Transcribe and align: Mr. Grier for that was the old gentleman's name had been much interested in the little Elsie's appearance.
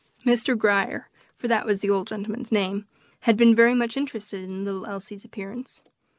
Mr. 0.25 0.57
Grier 0.57 1.11
for 1.37 1.47
that 1.47 1.63
was 1.67 1.77
the 1.77 1.91
old 1.91 2.07
gentleman's 2.07 2.51
name 2.51 2.87
had 3.19 3.37
been 3.37 3.55
much 3.77 3.95
interested 3.95 4.43
in 4.43 4.63
the 4.63 4.73
little 4.73 4.89
Elsie's 4.91 5.23
appearance. 5.23 5.83